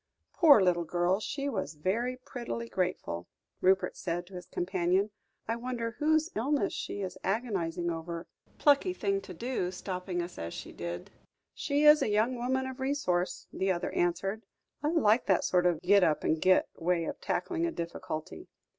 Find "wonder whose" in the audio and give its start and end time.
5.57-6.31